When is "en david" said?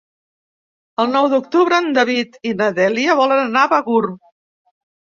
1.83-2.41